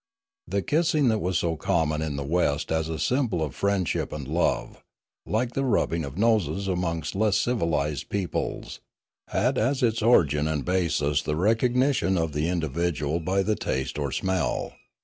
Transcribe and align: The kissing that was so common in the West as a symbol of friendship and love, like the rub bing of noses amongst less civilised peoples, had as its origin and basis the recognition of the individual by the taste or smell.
The 0.47 0.63
kissing 0.63 1.09
that 1.09 1.19
was 1.21 1.37
so 1.37 1.55
common 1.55 2.01
in 2.01 2.15
the 2.15 2.23
West 2.23 2.71
as 2.71 2.89
a 2.89 2.97
symbol 2.97 3.43
of 3.43 3.53
friendship 3.53 4.11
and 4.11 4.27
love, 4.27 4.81
like 5.27 5.53
the 5.53 5.63
rub 5.63 5.91
bing 5.91 6.05
of 6.05 6.17
noses 6.17 6.67
amongst 6.67 7.13
less 7.13 7.37
civilised 7.37 8.09
peoples, 8.09 8.79
had 9.27 9.59
as 9.59 9.83
its 9.83 10.01
origin 10.01 10.47
and 10.47 10.65
basis 10.65 11.21
the 11.21 11.35
recognition 11.35 12.17
of 12.17 12.31
the 12.33 12.49
individual 12.49 13.19
by 13.19 13.43
the 13.43 13.55
taste 13.55 13.99
or 13.99 14.11
smell. 14.11 14.73